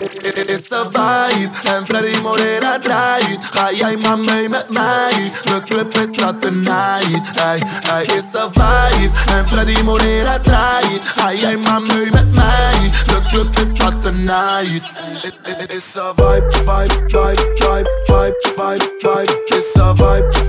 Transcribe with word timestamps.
Is 0.00 0.70
een 0.70 0.86
vibe 0.86 1.50
en 1.68 1.86
Freddy 1.86 2.20
Morera 2.20 2.78
draait. 2.78 3.38
Ga 3.50 3.72
jij 3.72 3.96
maar 3.96 4.18
mee 4.18 4.48
met 4.48 4.66
mij? 4.74 5.32
De 5.42 5.62
club 5.64 5.94
is 5.94 6.18
zat 6.18 6.40
tonight. 6.40 7.38
Hey, 7.40 7.62
hey, 7.64 8.02
is 8.02 8.32
een 8.32 8.50
vibe 8.52 9.10
en 9.30 9.48
Freddy 9.48 9.82
Morera 9.82 10.38
draait. 10.38 11.00
Ga 11.04 11.32
jij 11.32 11.56
maar 11.56 11.82
mee 11.82 12.10
met 12.10 12.34
mij? 12.34 12.90
De 13.04 13.22
club 13.28 13.56
is 13.56 13.76
zat 13.76 14.02
tonight. 14.02 14.90
Het 15.42 15.72
is 15.72 15.94
een 15.94 16.12
vibe, 16.14 16.52
vibe, 16.52 17.04
vibe, 17.06 17.52
vibe, 17.54 17.90
vibe, 18.04 18.36
vibe, 18.56 18.94
vibe. 18.98 19.42
It's 19.46 19.76
a 19.78 19.94
vibe, 19.94 20.39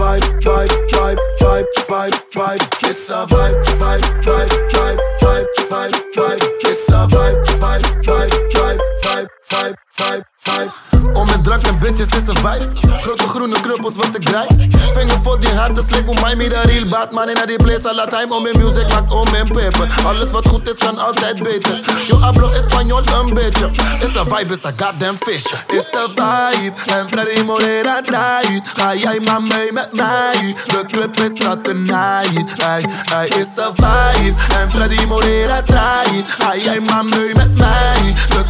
vibe. 10.52 10.80
Om 11.14 11.26
met 11.26 11.44
drank 11.44 11.64
en 11.64 11.80
bitches 11.80 12.08
is 12.08 12.28
een 12.28 12.36
vibe. 12.36 12.70
Grote 13.02 13.28
groene 13.28 13.62
kruppels 13.62 13.96
wat 13.96 14.16
ik 14.16 14.22
draai. 14.22 14.48
Vinger 14.94 15.20
voor 15.24 15.40
die 15.40 15.50
harde 15.50 15.84
slik, 15.88 16.06
hoe 16.06 16.20
mij 16.22 16.36
meer 16.36 16.60
real 16.62 16.88
Batman 16.88 17.30
in 17.30 17.48
die 17.48 17.56
place. 17.56 17.90
Alla 17.90 18.06
time 18.06 18.36
om 18.36 18.44
mijn 18.44 18.60
music 18.60 18.90
maakt 18.90 19.14
om 19.14 19.32
mijn 19.32 19.48
paper. 19.48 19.88
Alles 20.06 20.32
wat 20.32 20.48
goed 20.48 20.70
is 20.70 20.78
kan 20.78 20.98
altijd 20.98 21.44
beter. 21.44 21.80
Yo 22.08 22.20
hablo 22.20 22.52
español 22.52 23.04
een 23.20 23.34
beetje. 23.34 23.70
Is 24.00 24.16
een 24.16 24.26
vibe, 24.26 24.54
is 24.54 24.64
een 24.64 24.74
goddamn 24.78 25.18
fish. 25.20 25.46
Is 25.68 25.88
een 25.92 26.10
vibe 26.16 26.94
en 26.96 27.10
Freddy 27.10 27.42
Morera 27.42 28.02
draait. 28.02 28.64
Ga 28.74 28.96
jij 28.96 29.20
maar 29.26 29.42
mee 29.42 29.72
met 29.72 29.90
mij? 29.98 30.56
De 30.66 30.84
club 30.88 31.18
is 31.18 31.40
not. 31.40 31.60
Hey, 31.62 32.86
hey, 33.10 33.26
is 33.26 33.48
een 33.56 33.76
vibe 33.76 34.42
en 34.60 34.72
Freddy 34.72 35.06
Morera 35.06 35.62
draait. 35.62 36.32
Ga 36.32 36.56
jij 36.56 36.80
maar 36.80 37.06
mee 37.06 37.36
met 37.36 37.60
mij? 37.60 37.91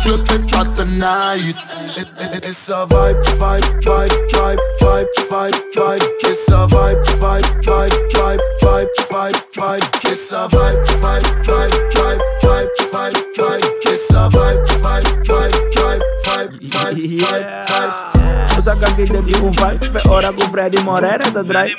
Not 0.04 0.76
tonight. 0.76 1.54
It, 1.96 2.08
it, 2.18 2.44
it's 2.44 2.70
a 2.70 2.88
vibe, 2.90 3.24
vibe, 3.38 3.62
vibe, 3.82 4.10
vibe, 4.34 4.58
vibe, 4.82 5.08
vibe, 5.30 5.54
vibe. 5.76 6.02
It's 6.24 6.48
a 6.50 6.66
vibe, 6.66 7.06
vibe, 7.22 7.46
vibe, 7.62 7.94
vibe, 8.10 8.40
vibe, 8.62 8.90
vibe, 9.12 9.38
vibe. 9.54 9.86
It's 10.04 10.32
a 10.32 10.48
vibe, 10.50 10.82
vibe, 11.02 11.22
vibe, 11.46 11.76
vibe, 11.94 12.22
vibe, 12.42 12.70
vibe, 12.92 13.14
vibe. 13.38 13.62
It's 13.86 14.10
a 14.10 14.30
vibe, 14.30 14.66
vibe, 14.82 15.06
vibe, 15.24 15.54
vibe, 15.76 16.02
vibe, 16.26 16.58
vibe, 16.64 16.98
vibe, 16.98 17.46
vibe. 17.70 18.58
O 18.58 18.62
sea 18.64 18.76
que 18.76 18.86
aquí 18.86 19.06
te 19.06 19.22
digo 19.24 19.48
un 19.48 19.52
vibe 19.54 19.90
Ve 19.90 20.02
ora 20.10 20.32
con 20.34 20.52
Freddy 20.52 20.78
Morera 20.84 21.32
te 21.32 21.44
draai 21.44 21.76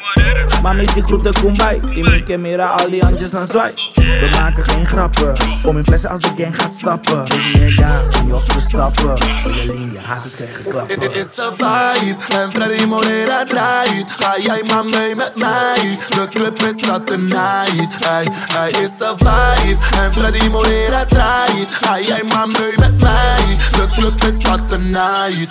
Mami 0.62 0.86
die 0.94 1.02
groeten 1.02 1.32
Kumbay 1.32 1.80
Die 1.94 2.04
Mieke 2.04 2.38
mira 2.38 2.66
al 2.66 2.90
die 2.90 3.02
handjes 3.02 3.34
aan 3.34 3.46
zwaai 3.46 3.72
We 3.94 4.28
maken 4.30 4.64
geen 4.64 4.86
grappen 4.86 5.34
Om 5.62 5.76
in 5.76 5.84
flessen 5.84 6.10
als 6.10 6.20
de 6.20 6.30
gang 6.36 6.56
gaat 6.56 6.74
stappen 6.74 7.26
Geef 7.28 7.54
meer 7.54 7.72
gas 7.72 8.10
dan 8.10 8.26
Jos 8.26 8.44
Verstappen 8.44 9.18
Wil 9.44 9.74
je 9.92 9.98
haters 10.04 10.34
krijgen 10.34 10.64
klappen 10.68 11.00
Het 11.00 11.12
is 11.14 11.26
een 11.36 11.52
vibe 11.56 12.22
en 12.32 12.50
Freddy 12.50 12.84
Morera 12.84 13.44
draait. 13.44 14.06
Ga 14.08 14.38
jij 14.38 14.62
maar 14.68 14.84
mee 14.84 15.14
met 15.14 15.32
mij? 15.38 15.98
De 16.08 16.28
club 16.28 16.58
is 16.58 16.86
not 16.86 17.06
tonight. 17.06 18.04
Hey, 18.04 18.26
hey, 18.52 18.70
is 18.70 18.90
een 18.98 19.18
vibe 19.18 19.78
en 19.96 20.12
Freddy 20.12 20.48
Morera 20.48 21.04
draait. 21.04 21.74
Ga 21.74 22.00
jij 22.00 22.22
maar 22.32 22.48
mee 22.48 22.72
met 22.76 23.02
mij? 23.02 23.56
De 23.70 23.88
club 23.90 24.22
is 24.22 24.44
not 24.44 24.68
tonight. 24.68 25.48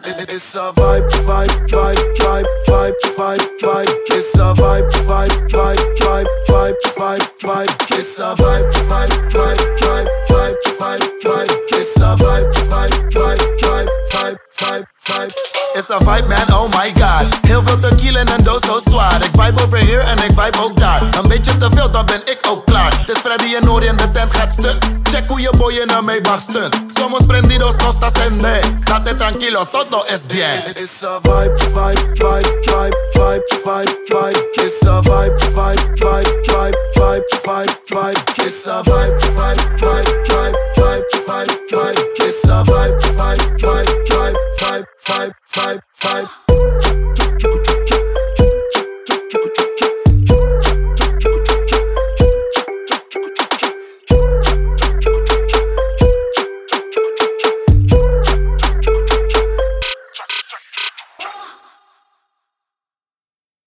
Het 0.00 0.30
is 0.32 0.54
een 0.54 0.72
vibe, 0.74 1.06
vibe, 1.10 1.52
vibe, 1.66 2.10
vibe, 2.14 2.48
vibe, 2.62 2.96
vibe, 3.16 3.52
vibe. 3.56 4.04
It's 4.04 4.38
a 4.40 4.45
vibe, 4.54 4.90
vibe, 5.06 5.34
vibe, 5.48 5.82
vibe, 5.98 6.28
vibe, 6.46 6.76
vibe, 6.96 7.26
vibe. 7.42 7.72
It's 7.90 8.18
a 8.18 8.34
vibe, 8.34 8.70
vibe, 8.88 9.14
vibe, 9.32 9.62
vibe, 9.80 10.08
vibe, 10.28 10.56
vibe, 10.78 11.04
vibe. 11.22 11.50
It's 11.72 11.96
a 11.96 12.16
vibe, 12.16 12.52
vibe, 12.70 12.94
vibe, 13.14 13.42
vibe, 13.60 13.90
vibe, 14.12 14.38
vibe, 14.58 14.86
vibe. 15.06 15.32
It's 15.74 15.90
a 15.90 15.98
vibe 15.98 16.28
man, 16.28 16.46
oh 16.50 16.68
my 16.68 16.90
god. 17.00 17.38
Heel 17.46 17.62
veel 17.62 17.78
tequila 17.78 18.20
en 18.20 18.28
een 18.38 18.44
doos 18.44 18.62
zo 18.66 18.80
zwaar. 18.84 19.24
Ik 19.24 19.30
vibe 19.32 19.62
over 19.62 19.78
here 19.78 20.02
en 20.02 20.16
ik 20.16 20.32
vibe 20.40 20.58
ook 20.64 20.76
daar. 20.76 21.02
Een 21.02 21.28
beetje 21.28 21.56
te 21.56 21.68
veel, 21.74 21.90
dan 21.90 22.06
ben 22.06 22.20
ik 22.24 22.38
ook 22.48 22.65
klaar. 23.06 23.16
Het 23.16 23.16
is 23.16 23.18
Freddy 23.18 23.54
en 23.54 23.64
Nori 23.64 23.86
en 23.86 23.96
de 23.96 24.10
tent 24.10 24.34
gaat 24.34 24.52
stuk. 24.52 24.76
Check 25.02 25.28
hoe 25.28 25.40
je 25.40 25.50
boy 25.56 25.72
in 25.72 25.90
een 25.90 26.04
Maybach 26.04 26.40
stunt. 26.40 26.76
Somos 26.94 27.20
prendidos, 27.26 27.76
no 27.76 27.90
estás 27.90 28.12
en 28.26 28.38
de. 28.40 28.60
Date 28.84 29.16
tranquilo, 29.16 29.66
todo 29.70 30.04
es 30.06 30.26
bien. 30.26 30.62
It's 30.74 31.02
a 31.02 31.18
vibe, 31.20 31.54
vibe, 31.74 32.00
vibe, 32.14 32.48
vibe, 32.62 32.96
vibe, 33.12 33.44
vibe, 33.64 33.90
vibe. 34.08 34.38
It's 34.52 34.86
a 34.86 35.00
vibe, 35.00 35.36
vibe, 35.54 35.80
vibe, 35.94 36.30
vibe, 36.46 36.76
vibe, 36.94 37.15